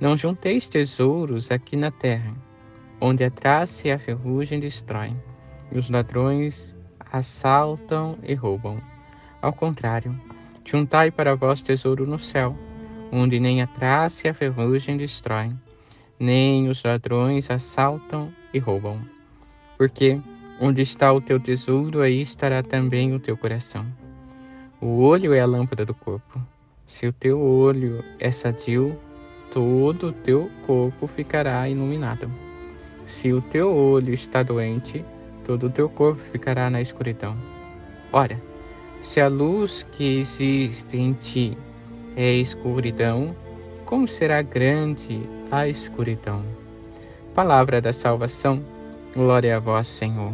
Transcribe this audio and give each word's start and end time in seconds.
não 0.00 0.16
junteis 0.16 0.68
tesouros 0.68 1.50
aqui 1.50 1.76
na 1.76 1.90
terra, 1.90 2.32
onde 3.00 3.24
a 3.24 3.30
traça 3.30 3.88
e 3.88 3.90
a 3.90 3.98
ferrugem 3.98 4.60
destroem, 4.60 5.16
e 5.72 5.78
os 5.78 5.90
ladrões 5.90 6.74
assaltam 7.12 8.18
e 8.22 8.34
roubam. 8.34 8.80
Ao 9.42 9.52
contrário, 9.52 10.18
juntai 10.64 11.10
para 11.10 11.34
vós 11.34 11.62
tesouro 11.62 12.06
no 12.06 12.18
céu, 12.18 12.56
onde 13.10 13.40
nem 13.40 13.62
a 13.62 13.66
traça 13.66 14.26
e 14.26 14.30
a 14.30 14.34
ferrugem 14.34 14.96
destroem, 14.96 15.58
nem 16.18 16.68
os 16.68 16.82
ladrões 16.82 17.50
assaltam 17.50 18.32
e 18.52 18.58
roubam. 18.58 19.00
Porque 19.76 20.20
onde 20.60 20.82
está 20.82 21.12
o 21.12 21.20
teu 21.20 21.38
tesouro, 21.38 22.00
aí 22.00 22.20
estará 22.20 22.62
também 22.62 23.14
o 23.14 23.20
teu 23.20 23.36
coração. 23.36 23.86
O 24.80 25.00
olho 25.00 25.32
é 25.32 25.40
a 25.40 25.46
lâmpada 25.46 25.84
do 25.84 25.94
corpo. 25.94 26.40
Se 26.86 27.06
o 27.06 27.12
teu 27.12 27.40
olho 27.40 28.04
é 28.18 28.30
sadio, 28.30 28.98
todo 29.52 30.08
o 30.08 30.12
teu 30.12 30.50
corpo 30.66 31.06
ficará 31.06 31.68
iluminado. 31.68 32.30
Se 33.06 33.32
o 33.32 33.40
teu 33.40 33.74
olho 33.74 34.12
está 34.12 34.42
doente, 34.42 35.04
todo 35.44 35.66
o 35.66 35.70
teu 35.70 35.88
corpo 35.88 36.20
ficará 36.30 36.68
na 36.68 36.80
escuridão. 36.80 37.36
Ora, 38.12 38.40
se 39.02 39.20
a 39.20 39.28
luz 39.28 39.86
que 39.92 40.20
existe 40.20 40.96
em 40.96 41.12
ti 41.14 41.56
é 42.16 42.32
escuridão, 42.34 43.34
como 43.84 44.06
será 44.06 44.42
grande 44.42 45.22
a 45.50 45.66
escuridão? 45.68 46.44
Palavra 47.34 47.80
da 47.80 47.92
salvação, 47.92 48.62
glória 49.14 49.56
a 49.56 49.60
vós, 49.60 49.86
Senhor. 49.86 50.32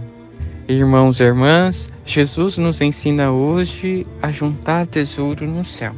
Irmãos 0.66 1.20
e 1.20 1.24
irmãs, 1.24 1.88
Jesus 2.06 2.56
nos 2.56 2.80
ensina 2.80 3.30
hoje 3.30 4.06
a 4.22 4.32
juntar 4.32 4.86
tesouro 4.86 5.46
no 5.46 5.64
céu. 5.64 5.94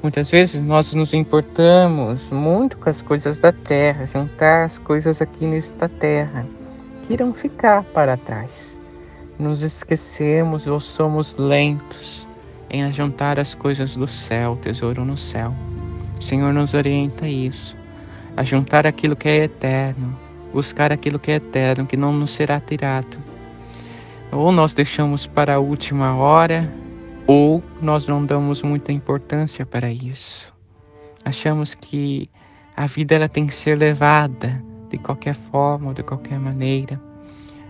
Muitas 0.00 0.30
vezes 0.30 0.62
nós 0.62 0.94
nos 0.94 1.12
importamos 1.12 2.30
muito 2.30 2.78
com 2.78 2.88
as 2.88 3.02
coisas 3.02 3.40
da 3.40 3.50
terra, 3.50 4.06
juntar 4.06 4.64
as 4.64 4.78
coisas 4.78 5.20
aqui 5.20 5.44
nesta 5.44 5.88
terra, 5.88 6.46
que 7.02 7.14
irão 7.14 7.34
ficar 7.34 7.82
para 7.82 8.16
trás. 8.16 8.78
Nos 9.40 9.60
esquecemos 9.60 10.68
ou 10.68 10.78
somos 10.78 11.34
lentos 11.34 12.28
em 12.70 12.92
juntar 12.92 13.40
as 13.40 13.54
coisas 13.54 13.96
do 13.96 14.06
céu, 14.06 14.56
tesouro 14.62 15.04
no 15.04 15.16
céu. 15.16 15.52
O 16.16 16.22
Senhor 16.22 16.52
nos 16.52 16.74
orienta 16.74 17.24
a 17.24 17.28
isso, 17.28 17.76
a 18.36 18.44
juntar 18.44 18.86
aquilo 18.86 19.16
que 19.16 19.28
é 19.28 19.44
eterno, 19.44 20.16
buscar 20.52 20.92
aquilo 20.92 21.18
que 21.18 21.32
é 21.32 21.36
eterno, 21.36 21.86
que 21.86 21.96
não 21.96 22.12
nos 22.12 22.30
será 22.30 22.60
tirado. 22.60 23.16
Ou 24.30 24.52
nós 24.52 24.74
deixamos 24.74 25.26
para 25.26 25.56
a 25.56 25.58
última 25.58 26.14
hora 26.14 26.72
ou 27.26 27.60
nós 27.80 28.06
não 28.06 28.24
damos 28.24 28.62
muita 28.62 28.92
importância 28.92 29.64
para 29.64 29.90
isso. 29.90 30.52
Achamos 31.24 31.74
que 31.74 32.30
a 32.76 32.86
vida 32.86 33.14
ela 33.14 33.28
tem 33.28 33.46
que 33.46 33.54
ser 33.54 33.76
levada 33.76 34.62
de 34.88 34.98
qualquer 34.98 35.34
forma 35.34 35.94
de 35.94 36.02
qualquer 36.02 36.38
maneira. 36.38 37.00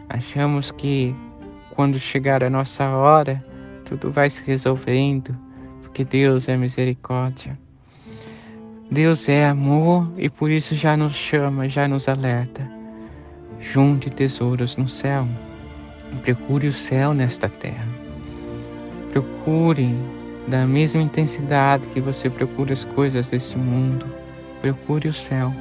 Achamos 0.09 0.71
que 0.71 1.15
quando 1.75 1.99
chegar 1.99 2.43
a 2.43 2.51
nossa 2.51 2.89
hora, 2.89 3.45
tudo 3.85 4.11
vai 4.11 4.31
se 4.31 4.43
resolvendo, 4.43 5.37
porque 5.83 6.05
Deus 6.05 6.49
é 6.49 6.57
misericórdia. 6.57 7.59
Deus 8.91 9.29
é 9.29 9.47
amor 9.47 10.11
e 10.17 10.31
por 10.31 10.51
isso 10.51 10.75
já 10.75 10.97
nos 10.97 11.15
chama, 11.15 11.69
já 11.69 11.87
nos 11.87 12.09
alerta. 12.09 12.69
Junte 13.61 14.09
tesouros 14.09 14.77
no 14.77 14.89
céu. 14.89 15.27
Procure 16.23 16.69
o 16.69 16.73
céu 16.73 17.13
nesta 17.13 17.49
terra. 17.49 17.98
Procure 19.13 19.95
da 20.47 20.67
mesma 20.67 21.03
intensidade 21.03 21.87
que 21.89 22.01
você 22.01 22.29
procura 22.31 22.73
as 22.73 22.85
coisas 22.85 23.31
desse 23.31 23.57
mundo. 23.57 24.07
Procure 24.61 25.09
o 25.09 25.15
céu. 25.15 25.53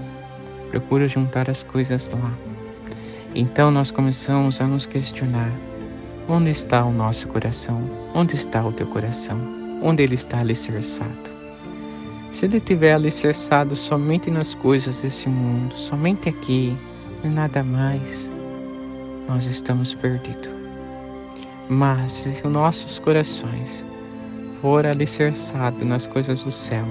Procure 0.71 1.07
juntar 1.07 1.49
as 1.49 1.63
coisas 1.63 2.09
lá. 2.09 2.31
Então 3.35 3.69
nós 3.69 3.91
começamos 3.91 4.59
a 4.59 4.65
nos 4.65 4.85
questionar: 4.85 5.51
onde 6.27 6.49
está 6.49 6.83
o 6.83 6.91
nosso 6.91 7.27
coração? 7.27 7.89
Onde 8.13 8.35
está 8.35 8.65
o 8.65 8.71
teu 8.71 8.87
coração? 8.87 9.37
Onde 9.81 10.03
ele 10.03 10.15
está 10.15 10.39
alicerçado? 10.39 11.37
Se 12.31 12.45
ele 12.45 12.57
estiver 12.57 12.93
alicerçado 12.93 13.75
somente 13.75 14.29
nas 14.29 14.53
coisas 14.53 15.01
desse 15.01 15.29
mundo, 15.29 15.77
somente 15.77 16.29
aqui 16.29 16.75
e 17.23 17.27
nada 17.27 17.63
mais, 17.63 18.31
nós 19.27 19.45
estamos 19.45 19.93
perdidos. 19.93 20.66
Mas 21.69 22.13
se 22.13 22.29
os 22.29 22.51
nossos 22.51 22.97
corações 22.97 23.85
for 24.61 24.85
alicerçado 24.85 25.83
nas 25.83 26.05
coisas 26.05 26.41
do 26.41 26.51
céu, 26.51 26.85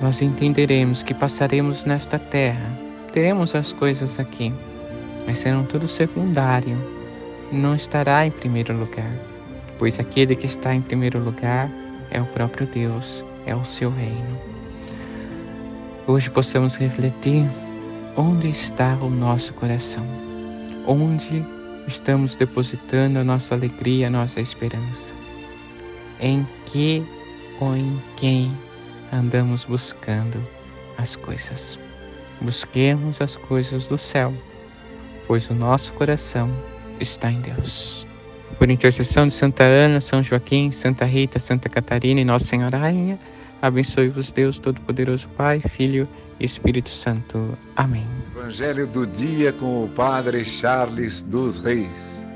nós 0.00 0.22
entenderemos 0.22 1.02
que 1.02 1.12
passaremos 1.12 1.84
nesta 1.84 2.18
terra, 2.18 2.72
teremos 3.12 3.54
as 3.54 3.72
coisas 3.72 4.18
aqui, 4.18 4.52
mas 5.26 5.38
serão 5.38 5.64
tudo 5.64 5.86
secundário, 5.86 6.78
não 7.52 7.74
estará 7.74 8.26
em 8.26 8.30
primeiro 8.30 8.74
lugar, 8.74 9.12
pois 9.78 9.98
aquele 9.98 10.34
que 10.34 10.46
está 10.46 10.74
em 10.74 10.80
primeiro 10.80 11.18
lugar 11.18 11.70
é 12.10 12.22
o 12.22 12.26
próprio 12.26 12.66
Deus, 12.66 13.22
é 13.44 13.54
o 13.54 13.64
seu 13.64 13.90
reino. 13.90 14.38
Hoje 16.06 16.30
possamos 16.30 16.76
refletir 16.76 17.46
onde 18.16 18.48
está 18.48 18.96
o 19.02 19.10
nosso 19.10 19.52
coração, 19.52 20.06
onde 20.86 21.44
estamos 21.88 22.36
depositando 22.36 23.18
a 23.18 23.24
nossa 23.24 23.54
alegria, 23.54 24.06
a 24.06 24.10
nossa 24.10 24.40
esperança? 24.40 25.12
Em 26.20 26.46
que 26.66 27.02
ou 27.60 27.76
em 27.76 28.00
quem 28.16 28.52
andamos 29.12 29.64
buscando 29.64 30.38
as 30.96 31.16
coisas? 31.16 31.78
Busquemos 32.40 33.20
as 33.20 33.34
coisas 33.34 33.86
do 33.86 33.98
céu, 33.98 34.32
pois 35.26 35.48
o 35.50 35.54
nosso 35.54 35.92
coração 35.94 36.50
está 37.00 37.30
em 37.32 37.40
Deus. 37.40 38.06
Por 38.58 38.70
intercessão 38.70 39.26
de 39.26 39.34
Santa 39.34 39.64
Ana, 39.64 40.00
São 40.00 40.22
Joaquim, 40.22 40.70
Santa 40.70 41.04
Rita, 41.04 41.38
Santa 41.38 41.68
Catarina 41.68 42.20
e 42.20 42.24
Nossa 42.24 42.46
Senhora 42.46 42.78
Rainha, 42.78 43.18
abençoe-vos 43.60 44.32
Deus 44.32 44.58
Todo-Poderoso 44.58 45.28
Pai, 45.36 45.60
Filho 45.60 46.08
Espírito 46.40 46.90
Santo. 46.90 47.56
Amém. 47.76 48.06
Evangelho 48.34 48.86
do 48.86 49.06
dia 49.06 49.52
com 49.52 49.84
o 49.84 49.88
Padre 49.88 50.44
Charles 50.44 51.22
dos 51.22 51.58
Reis. 51.58 52.26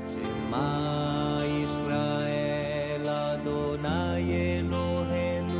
Israel 1.63 3.01
Adonai 3.33 4.23
Eloheinu. 4.59 5.53